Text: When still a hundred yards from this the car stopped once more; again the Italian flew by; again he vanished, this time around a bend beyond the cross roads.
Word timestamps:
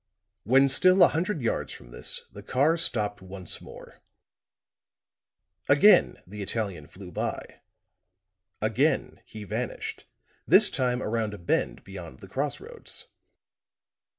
When 0.45 0.67
still 0.67 1.03
a 1.03 1.09
hundred 1.09 1.43
yards 1.43 1.73
from 1.73 1.91
this 1.91 2.21
the 2.33 2.41
car 2.41 2.75
stopped 2.75 3.21
once 3.21 3.61
more; 3.61 4.01
again 5.69 6.19
the 6.25 6.41
Italian 6.41 6.87
flew 6.87 7.11
by; 7.11 7.61
again 8.61 9.21
he 9.27 9.43
vanished, 9.43 10.07
this 10.47 10.71
time 10.71 11.03
around 11.03 11.35
a 11.35 11.37
bend 11.37 11.83
beyond 11.83 12.17
the 12.19 12.27
cross 12.27 12.59
roads. 12.59 13.09